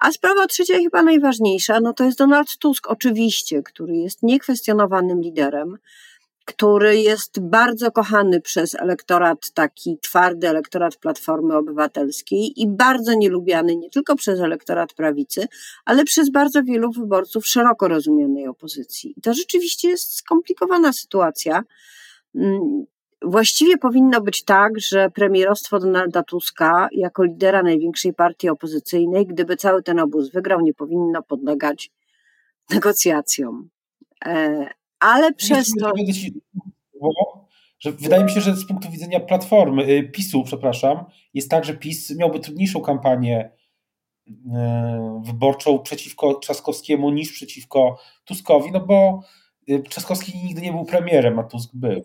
A 0.01 0.13
sprawa 0.13 0.47
trzecia, 0.47 0.75
chyba 0.75 1.03
najważniejsza, 1.03 1.81
no 1.81 1.93
to 1.93 2.05
jest 2.05 2.19
Donald 2.19 2.59
Tusk, 2.59 2.87
oczywiście, 2.91 3.63
który 3.63 3.97
jest 3.97 4.23
niekwestionowanym 4.23 5.21
liderem, 5.21 5.79
który 6.47 6.99
jest 6.99 7.41
bardzo 7.41 7.91
kochany 7.93 8.41
przez 8.41 8.75
elektorat, 8.75 9.50
taki 9.50 9.99
twardy 10.03 10.49
elektorat 10.49 10.97
Platformy 10.97 11.57
Obywatelskiej 11.57 12.53
i 12.57 12.69
bardzo 12.69 13.15
nielubiany 13.15 13.76
nie 13.76 13.91
tylko 13.91 14.17
przez 14.17 14.41
elektorat 14.41 14.93
prawicy, 14.93 15.49
ale 15.85 16.05
przez 16.05 16.31
bardzo 16.31 16.62
wielu 16.62 16.93
wyborców 16.93 17.47
szeroko 17.47 17.88
rozumianej 17.88 18.47
opozycji. 18.49 19.15
I 19.17 19.21
to 19.21 19.35
rzeczywiście 19.35 19.88
jest 19.88 20.15
skomplikowana 20.17 20.93
sytuacja. 20.93 21.65
Mm, 22.35 22.85
właściwie 23.23 23.79
powinno 23.79 24.21
być 24.21 24.45
tak, 24.45 24.73
że 24.81 25.11
premierostwo 25.11 25.79
Donalda 25.79 26.23
Tuska, 26.23 26.88
jako 26.93 27.25
lidera 27.25 27.62
największej 27.62 28.15
partii 28.15 28.49
opozycyjnej, 28.49 29.26
gdyby 29.26 29.57
cały 29.57 29.83
ten 29.83 30.00
obóz 30.00 30.31
wygrał, 30.31 30.61
nie 30.61 30.75
powinno 30.75 31.23
podlegać 31.23 31.91
negocjacjom. 32.71 33.69
Ale 35.00 35.33
przez 35.33 35.71
to. 35.81 35.93
Że 37.79 37.93
wydaje 37.93 38.25
mi 38.25 38.31
się, 38.31 38.41
że 38.41 38.57
z 38.57 38.67
punktu 38.67 38.91
widzenia 38.91 39.21
platformy, 39.21 39.83
y, 39.83 40.03
PiSu, 40.03 40.43
przepraszam, 40.45 41.05
jest 41.35 41.50
tak, 41.50 41.65
że 41.65 41.75
PiS 41.75 42.17
miałby 42.17 42.41
trudniejszą 42.41 42.81
kampanię 42.81 43.50
y, 44.29 44.33
wyborczą 45.23 45.79
przeciwko 45.79 46.35
Trzaskowskiemu 46.35 47.11
niż 47.11 47.33
przeciwko 47.33 47.99
Tuskowi, 48.25 48.73
no 48.73 48.81
bo 48.81 49.21
y, 49.69 49.83
Trzaskowski 49.83 50.38
nigdy 50.45 50.62
nie 50.62 50.73
był 50.73 50.85
premierem, 50.85 51.38
a 51.38 51.43
Tusk 51.43 51.71
był. 51.75 52.05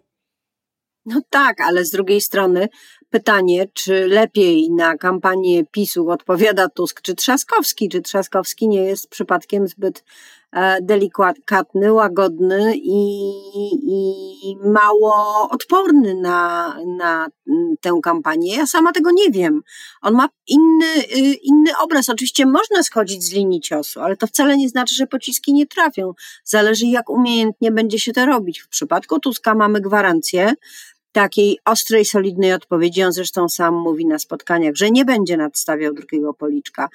No 1.06 1.22
tak, 1.30 1.62
ale 1.62 1.86
z 1.86 1.92
drugiej 1.92 2.22
strony 2.22 2.68
pytanie, 3.12 3.68
czy 3.74 4.08
lepiej 4.08 4.72
na 4.72 4.98
kampanię 4.98 5.66
PiSu 5.66 6.10
odpowiada 6.10 6.70
Tusk 6.70 7.02
czy 7.02 7.16
Trzaskowski? 7.16 7.90
Czy 7.90 8.02
Trzaskowski 8.02 8.68
nie 8.68 8.84
jest 8.84 9.10
przypadkiem 9.10 9.68
zbyt 9.68 10.04
e, 10.52 10.82
delikatny, 10.82 11.94
łagodny 11.94 12.74
i, 12.76 13.32
i 14.44 14.58
mało 14.64 15.50
odporny 15.50 16.16
na, 16.16 16.78
na 16.98 17.28
tę 17.82 18.00
kampanię? 18.04 18.56
Ja 18.56 18.68
sama 18.68 18.92
tego 18.92 19.12
nie 19.12 19.32
wiem. 19.32 19.62
On 20.02 20.14
ma 20.14 20.30
inny, 20.48 20.86
y, 21.18 21.34
inny 21.34 21.72
obraz. 21.84 22.10
Oczywiście 22.10 22.46
można 22.46 22.84
schodzić 22.84 23.24
z 23.24 23.34
linii 23.34 23.62
ciosu, 23.62 24.02
ale 24.02 24.18
to 24.18 24.28
wcale 24.28 24.58
nie 24.58 24.70
znaczy, 24.70 24.96
że 24.96 25.08
pociski 25.08 25.54
nie 25.54 25.68
trafią. 25.68 26.14
Zależy, 26.44 26.86
jak 26.86 27.10
umiejętnie 27.10 27.72
będzie 27.72 28.00
się 28.00 28.14
to 28.14 28.26
robić. 28.26 28.62
W 28.62 28.68
przypadku 28.68 29.20
Tuska 29.20 29.56
mamy 29.56 29.82
gwarancję, 29.82 30.54
takiej 31.12 31.60
ostrej, 31.66 32.06
solidnej 32.06 32.54
odpowiedzi. 32.54 33.04
On 33.04 33.12
zresztą 33.12 33.50
sam 33.50 33.76
mówi 33.76 34.06
na 34.06 34.20
spotkaniach, 34.20 34.76
że 34.76 34.92
nie 34.92 35.06
będzie 35.06 35.38
nadstawiał 35.38 35.94
drugiego 35.94 36.34
policzka, 36.34 36.90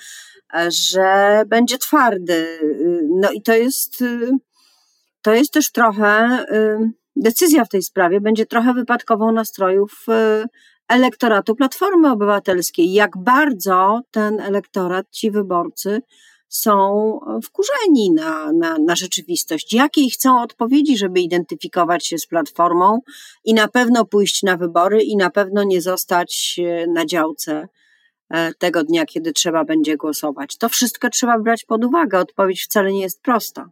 że 0.69 1.43
będzie 1.47 1.79
twardy. 1.79 2.47
No 3.09 3.31
i 3.31 3.43
to 3.43 3.55
jest, 3.55 4.05
to 5.23 5.35
jest 5.35 5.53
też 5.53 5.73
trochę 5.73 6.45
decyzja 7.17 7.65
w 7.65 7.69
tej 7.69 7.83
sprawie, 7.83 8.21
będzie 8.21 8.47
trochę 8.47 8.75
wypadkową 8.75 9.33
nastrojów 9.33 10.07
elektoratu 10.89 11.55
Platformy 11.55 12.11
Obywatelskiej. 12.11 12.93
Jak 12.93 13.17
bardzo 13.17 14.01
ten 14.11 14.41
elektorat, 14.41 15.07
ci 15.11 15.31
wyborcy, 15.31 16.03
są 16.49 17.19
wkurzeni 17.43 18.12
na, 18.12 18.53
na, 18.53 18.79
na 18.79 18.97
rzeczywistość. 18.97 19.73
Jakiej 19.73 20.11
chcą 20.11 20.43
odpowiedzi, 20.43 20.99
żeby 20.99 21.21
identyfikować 21.21 22.07
się 22.07 22.19
z 22.19 22.26
platformą 22.26 23.00
i 23.45 23.55
na 23.55 23.69
pewno 23.69 24.05
pójść 24.05 24.43
na 24.43 24.57
wybory 24.57 25.03
i 25.03 25.17
na 25.17 25.31
pewno 25.31 25.65
nie 25.65 25.81
zostać 25.83 26.61
e, 26.65 26.87
na 26.87 27.07
działce 27.07 27.69
e, 28.31 28.55
tego 28.55 28.85
dnia, 28.85 29.07
kiedy 29.07 29.33
trzeba 29.33 29.65
będzie 29.65 29.97
głosować. 29.97 30.57
To 30.57 30.69
wszystko 30.69 31.11
trzeba 31.11 31.38
brać 31.38 31.65
pod 31.65 31.85
uwagę. 31.85 32.19
Odpowiedź 32.19 32.62
wcale 32.62 32.93
nie 32.93 33.00
jest 33.00 33.23
prosta. 33.23 33.71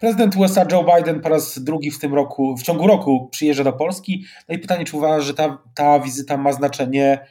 Prezydent 0.00 0.36
USA 0.36 0.66
Joe 0.72 0.84
Biden 0.96 1.20
po 1.20 1.28
raz 1.28 1.58
drugi 1.58 1.90
w 1.90 1.98
tym 1.98 2.14
roku, 2.14 2.56
w 2.56 2.62
ciągu 2.62 2.86
roku 2.86 3.28
przyjeżdża 3.30 3.64
do 3.64 3.72
Polski. 3.72 4.24
No 4.48 4.54
i 4.54 4.58
pytanie, 4.58 4.84
czy 4.84 4.96
uważa, 4.96 5.20
że 5.20 5.34
ta, 5.34 5.58
ta 5.74 6.00
wizyta 6.00 6.36
ma 6.36 6.52
znaczenie 6.52 7.26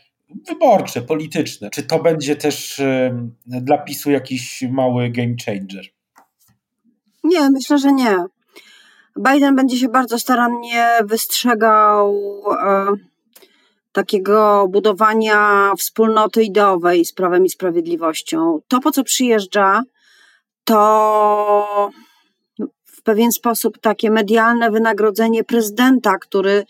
wyborcze, 0.47 1.01
polityczne. 1.01 1.69
Czy 1.69 1.83
to 1.83 1.99
będzie 1.99 2.35
też 2.35 2.81
dla 3.45 3.77
PiSu 3.77 4.11
jakiś 4.11 4.63
mały 4.71 5.09
game 5.09 5.33
changer? 5.45 5.85
Nie, 7.23 7.49
myślę, 7.49 7.77
że 7.77 7.91
nie. 7.91 8.17
Biden 9.19 9.55
będzie 9.55 9.77
się 9.77 9.89
bardzo 9.89 10.19
starannie 10.19 10.87
wystrzegał 11.03 12.15
e, 12.65 12.87
takiego 13.91 14.67
budowania 14.69 15.71
wspólnoty 15.77 16.43
ideowej 16.43 17.05
z 17.05 17.13
prawem 17.13 17.45
i 17.45 17.49
sprawiedliwością. 17.49 18.59
To, 18.67 18.79
po 18.79 18.91
co 18.91 19.03
przyjeżdża, 19.03 19.83
to 20.63 21.89
w 22.85 23.01
pewien 23.01 23.31
sposób 23.31 23.77
takie 23.77 24.11
medialne 24.11 24.71
wynagrodzenie 24.71 25.43
prezydenta, 25.43 26.17
który 26.17 26.65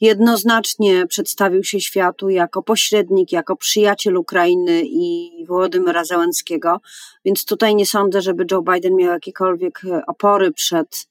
jednoznacznie 0.00 1.06
przedstawił 1.06 1.64
się 1.64 1.80
światu 1.80 2.30
jako 2.30 2.62
pośrednik, 2.62 3.32
jako 3.32 3.56
przyjaciel 3.56 4.16
Ukrainy 4.16 4.82
i 4.84 5.30
Wołodymyra 5.48 6.04
Zełenskiego, 6.04 6.80
więc 7.24 7.44
tutaj 7.44 7.74
nie 7.74 7.86
sądzę, 7.86 8.22
żeby 8.22 8.46
Joe 8.50 8.62
Biden 8.62 8.96
miał 8.96 9.12
jakiekolwiek 9.12 9.80
opory 10.06 10.52
przed 10.52 11.08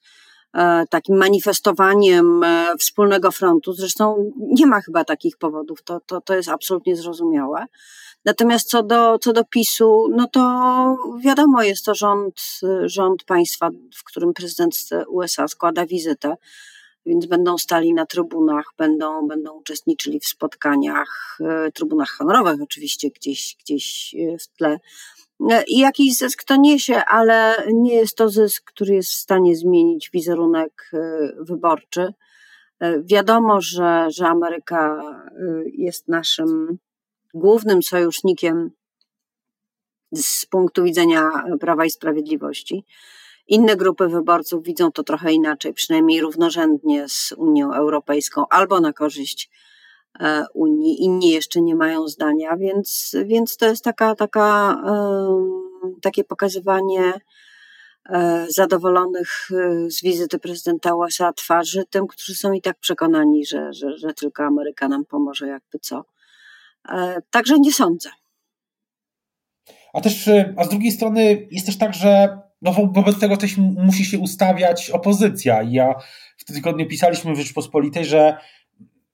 e, 0.53 0.83
takim 0.89 1.17
manifestowaniem 1.17 2.43
e, 2.43 2.73
wspólnego 2.79 3.31
frontu. 3.31 3.73
Zresztą 3.73 4.31
nie 4.39 4.67
ma 4.67 4.81
chyba 4.81 5.03
takich 5.03 5.37
powodów, 5.37 5.83
to, 5.83 5.99
to, 6.05 6.21
to 6.21 6.35
jest 6.35 6.49
absolutnie 6.49 6.95
zrozumiałe. 6.95 7.65
Natomiast 8.25 8.69
co 8.69 8.83
do, 8.83 9.19
co 9.19 9.33
do 9.33 9.43
PiSu, 9.43 10.07
no 10.11 10.27
to 10.27 10.41
wiadomo, 11.23 11.63
jest 11.63 11.85
to 11.85 11.95
rząd, 11.95 12.41
rząd 12.85 13.23
państwa, 13.23 13.69
w 13.95 14.03
którym 14.03 14.33
prezydent 14.33 14.75
USA 15.07 15.47
składa 15.47 15.85
wizytę 15.85 16.35
więc 17.05 17.25
będą 17.25 17.57
stali 17.57 17.93
na 17.93 18.05
trybunach, 18.05 18.65
będą, 18.77 19.27
będą 19.27 19.53
uczestniczyli 19.53 20.19
w 20.19 20.25
spotkaniach, 20.25 21.37
e, 21.41 21.71
trybunach 21.71 22.09
honorowych 22.09 22.61
oczywiście 22.61 23.09
gdzieś, 23.09 23.55
gdzieś 23.59 24.15
e, 24.15 24.37
w 24.37 24.47
tle. 24.47 24.79
E, 25.49 25.63
I 25.67 25.79
jakiś 25.79 26.17
zysk 26.17 26.43
to 26.43 26.55
niesie, 26.55 26.95
ale 26.95 27.67
nie 27.73 27.95
jest 27.95 28.17
to 28.17 28.29
zysk, 28.29 28.63
który 28.65 28.93
jest 28.93 29.11
w 29.11 29.15
stanie 29.15 29.55
zmienić 29.55 30.09
wizerunek 30.09 30.91
wyborczy. 31.39 32.13
Wiadomo, 33.03 33.61
że, 33.61 34.07
że 34.09 34.27
Ameryka 34.27 35.01
jest 35.73 36.07
naszym 36.07 36.77
głównym 37.33 37.83
sojusznikiem 37.83 38.71
z 40.11 40.45
punktu 40.45 40.83
widzenia 40.83 41.29
Prawa 41.59 41.85
i 41.85 41.89
Sprawiedliwości. 41.89 42.85
Inne 43.47 43.75
grupy 43.75 44.07
wyborców 44.07 44.63
widzą 44.63 44.91
to 44.91 45.03
trochę 45.03 45.31
inaczej, 45.31 45.73
przynajmniej 45.73 46.21
równorzędnie 46.21 47.09
z 47.09 47.33
Unią 47.37 47.73
Europejską 47.73 48.45
albo 48.49 48.79
na 48.79 48.93
korzyść 48.93 49.49
e, 50.19 50.45
Unii. 50.53 51.03
Inni 51.03 51.29
jeszcze 51.29 51.61
nie 51.61 51.75
mają 51.75 52.07
zdania, 52.07 52.57
więc, 52.57 53.15
więc 53.25 53.57
to 53.57 53.65
jest 53.65 53.83
taka, 53.83 54.15
taka, 54.15 54.77
takie 56.01 56.23
pokazywanie 56.23 57.13
e, 58.09 58.45
zadowolonych 58.49 59.47
e, 59.51 59.91
z 59.91 60.01
wizyty 60.01 60.39
prezydenta 60.39 60.95
USA 60.95 61.33
twarzy 61.33 61.83
tym, 61.89 62.07
którzy 62.07 62.35
są 62.35 62.53
i 62.53 62.61
tak 62.61 62.79
przekonani, 62.79 63.45
że, 63.45 63.73
że, 63.73 63.97
że 63.97 64.13
tylko 64.13 64.43
Ameryka 64.43 64.87
nam 64.87 65.05
pomoże, 65.05 65.47
jakby 65.47 65.79
co. 65.79 66.05
Także 67.29 67.59
nie 67.59 67.73
sądzę. 67.73 68.09
A 69.93 70.01
też, 70.01 70.29
a 70.57 70.63
z 70.63 70.69
drugiej 70.69 70.91
strony 70.91 71.47
jest 71.51 71.65
też 71.65 71.77
tak, 71.77 71.93
że 71.93 72.42
no 72.63 72.71
wobec 72.71 73.19
tego 73.19 73.37
też 73.37 73.57
musi 73.57 74.05
się 74.05 74.19
ustawiać 74.19 74.89
opozycja. 74.89 75.63
Ja 75.63 75.95
w 76.37 76.45
tym 76.45 76.55
tygodniu 76.55 76.87
pisaliśmy 76.87 77.33
w 77.33 77.37
Rzeczpospolitej, 77.37 78.05
że 78.05 78.37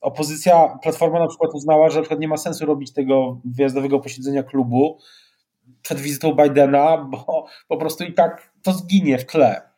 opozycja, 0.01 0.77
Platforma 0.81 1.19
na 1.19 1.27
przykład 1.27 1.51
uznała, 1.53 1.89
że 1.89 1.95
na 1.95 2.01
przykład 2.01 2.19
nie 2.19 2.27
ma 2.27 2.37
sensu 2.37 2.65
robić 2.65 2.93
tego 2.93 3.41
wyjazdowego 3.45 3.99
posiedzenia 3.99 4.43
klubu 4.43 4.99
przed 5.81 5.99
wizytą 5.99 6.35
Bidena, 6.35 6.97
bo 6.97 7.45
po 7.67 7.77
prostu 7.77 8.03
i 8.03 8.13
tak 8.13 8.51
to 8.63 8.73
zginie 8.73 9.17
w 9.17 9.25
tle. 9.25 9.69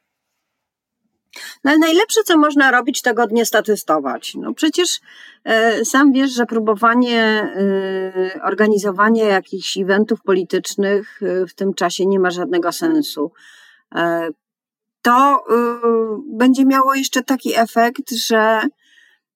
No 1.63 1.71
ale 1.71 1.79
najlepsze, 1.79 2.21
co 2.25 2.37
można 2.37 2.71
robić, 2.71 3.01
tego 3.01 3.25
nie 3.31 3.45
statystować. 3.45 4.33
No 4.35 4.53
przecież 4.53 4.99
e, 5.43 5.85
sam 5.85 6.11
wiesz, 6.11 6.31
że 6.31 6.45
próbowanie 6.45 7.21
e, 7.21 8.43
organizowania 8.43 9.25
jakichś 9.25 9.77
eventów 9.77 10.21
politycznych 10.21 11.19
e, 11.23 11.47
w 11.47 11.53
tym 11.53 11.73
czasie 11.73 12.05
nie 12.05 12.19
ma 12.19 12.31
żadnego 12.31 12.71
sensu. 12.71 13.31
E, 13.95 14.29
to 15.01 15.37
y, 15.37 16.37
będzie 16.37 16.65
miało 16.65 16.95
jeszcze 16.95 17.23
taki 17.23 17.55
efekt, 17.57 18.11
że 18.11 18.61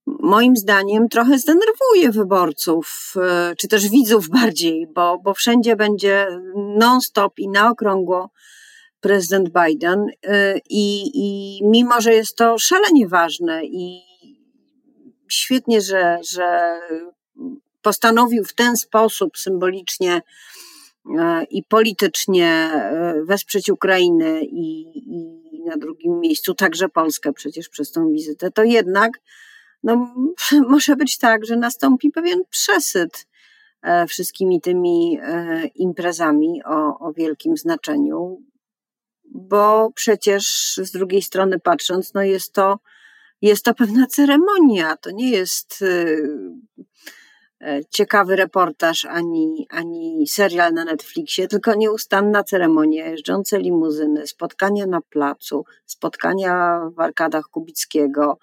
moim 0.08 0.56
zdaniem 0.56 1.10
trochę 1.10 1.40
zdenerwuje 1.40 2.12
wyborców, 2.12 3.14
e, 3.22 3.56
czy 3.56 3.68
też 3.68 3.90
widzów 3.90 4.30
bardziej, 4.30 4.88
bo, 4.88 5.20
bo 5.24 5.34
wszędzie 5.34 5.76
będzie 5.76 6.28
non-stop 6.78 7.40
i 7.40 7.48
na 7.50 7.70
okrągło 7.70 8.30
prezydent 9.00 9.50
Biden 9.50 10.06
e, 10.24 10.58
i, 10.70 11.12
i 11.14 11.60
mimo, 11.64 12.02
że 12.02 12.14
jest 12.14 12.36
to 12.36 12.58
szalenie 12.58 13.08
ważne 13.08 13.66
i 13.66 14.02
świetnie, 15.28 15.82
że, 15.82 16.18
że 16.32 16.80
postanowił 17.82 18.44
w 18.44 18.54
ten 18.54 18.78
sposób 18.78 19.38
symbolicznie 19.38 20.22
i 21.50 21.64
politycznie 21.64 22.48
e, 22.48 23.24
wesprzeć 23.24 23.70
Ukrainę 23.70 24.42
i, 24.42 24.98
i 25.56 25.64
na 25.66 25.78
drugim 25.78 26.20
miejscu, 26.20 26.54
także 26.54 26.90
Polskę 26.90 27.34
przecież 27.34 27.70
przez 27.70 27.92
tą 27.92 28.10
wizytę, 28.10 28.52
to 28.52 28.64
jednak 28.64 29.12
no, 29.84 30.16
może 30.70 30.96
być 30.96 31.18
tak, 31.18 31.46
że 31.46 31.56
nastąpi 31.56 32.12
pewien 32.12 32.42
przesyt 32.50 33.28
e, 33.82 34.08
wszystkimi 34.08 34.62
tymi 34.62 35.20
e, 35.22 35.66
imprezami 35.76 36.62
o, 36.66 37.00
o 37.00 37.14
wielkim 37.14 37.58
znaczeniu, 37.58 38.42
bo 39.32 39.92
przecież 39.96 40.76
z 40.84 40.92
drugiej 40.92 41.22
strony 41.22 41.60
patrząc, 41.60 42.14
no 42.14 42.24
jest 42.24 42.54
to, 42.54 42.80
jest 43.42 43.66
to 43.66 43.74
pewna 43.74 44.08
ceremonia, 44.08 44.98
to 44.98 45.12
nie 45.12 45.30
jest 45.30 45.82
e, 45.82 46.06
ciekawy 47.90 48.36
reportaż 48.36 49.06
ani, 49.06 49.68
ani 49.70 50.28
serial 50.28 50.74
na 50.74 50.86
Netflixie, 50.86 51.48
tylko 51.48 51.76
nieustanna 51.76 52.44
ceremonia, 52.44 53.10
jeżdżące 53.10 53.60
limuzyny, 53.60 54.28
spotkania 54.28 54.86
na 54.86 55.02
placu, 55.02 55.66
spotkania 55.86 56.82
w 56.96 57.00
arkadach 57.00 57.46
Kubickiego, 57.46 58.38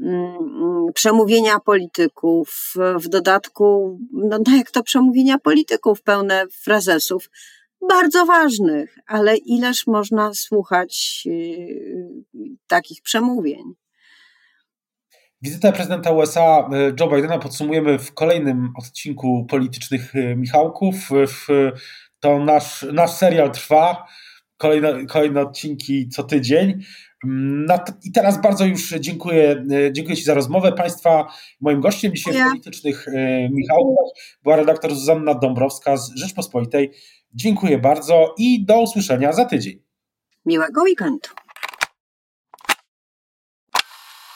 Mm, 0.00 0.92
przemówienia 0.94 1.60
polityków, 1.60 2.74
w 2.96 3.08
dodatku, 3.08 3.98
no, 4.12 4.38
no 4.46 4.56
jak 4.56 4.70
to 4.70 4.82
przemówienia 4.82 5.38
polityków, 5.38 6.02
pełne 6.02 6.46
frazesów, 6.62 7.30
bardzo 7.88 8.26
ważnych, 8.26 8.98
ale 9.06 9.36
ileż 9.36 9.86
można 9.86 10.34
słuchać 10.34 11.22
yy, 11.26 12.56
takich 12.66 13.02
przemówień. 13.02 13.74
Wizytę 15.44 15.72
prezydenta 15.72 16.10
USA 16.10 16.68
yy, 16.72 16.94
Joe 17.00 17.08
Bidena 17.08 17.38
podsumujemy 17.38 17.98
w 17.98 18.14
kolejnym 18.14 18.72
odcinku 18.76 19.46
politycznych 19.48 20.14
yy, 20.14 20.36
Michałków. 20.36 21.08
To 22.20 22.38
nasz, 22.38 22.86
nasz 22.92 23.10
serial 23.10 23.50
trwa. 23.50 24.06
Kolejne, 24.56 25.06
kolejne 25.06 25.40
odcinki 25.40 26.08
co 26.08 26.22
tydzień. 26.22 26.82
I 28.04 28.12
teraz 28.12 28.40
bardzo 28.40 28.64
już 28.64 28.94
dziękuję, 29.00 29.64
e, 29.70 29.92
dziękuję 29.92 30.16
Ci 30.16 30.24
za 30.24 30.34
rozmowę. 30.34 30.72
Państwa, 30.72 31.32
moim 31.60 31.80
gościem 31.80 32.14
dzisiaj 32.14 32.34
ja. 32.34 32.48
politycznych 32.48 33.08
e, 33.08 33.48
Michał 33.50 33.96
była 34.42 34.56
redaktor 34.56 34.94
Zuzanna 34.94 35.34
Dąbrowska 35.34 35.96
z 35.96 36.16
Rzeczpospolitej. 36.16 36.90
Dziękuję 37.34 37.78
bardzo 37.78 38.34
i 38.38 38.64
do 38.64 38.80
usłyszenia 38.80 39.32
za 39.32 39.44
tydzień. 39.44 39.82
Miłego 40.46 40.82
weekendu. 40.82 41.28